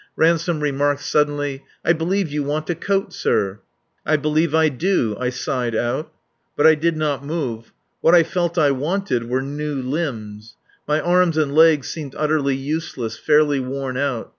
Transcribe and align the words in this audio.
Ransome 0.15 0.61
remarked 0.61 1.01
suddenly: 1.03 1.63
"I 1.85 1.93
believe 1.93 2.31
you 2.31 2.41
want 2.43 2.71
a 2.71 2.73
coat, 2.73 3.13
sir." 3.13 3.59
"I 4.03 4.15
believe 4.15 4.55
I 4.55 4.67
do," 4.67 5.15
I 5.19 5.29
sighed 5.29 5.75
out. 5.75 6.11
But 6.57 6.65
I 6.65 6.73
did 6.73 6.97
not 6.97 7.23
move. 7.23 7.71
What 7.99 8.15
I 8.15 8.23
felt 8.23 8.57
I 8.57 8.71
wanted 8.71 9.29
were 9.29 9.43
new 9.43 9.75
limbs. 9.79 10.57
My 10.87 10.99
arms 10.99 11.37
and 11.37 11.53
legs 11.53 11.87
seemed 11.87 12.15
utterly 12.17 12.55
useless, 12.55 13.15
fairly 13.19 13.59
worn 13.59 13.95
out. 13.95 14.29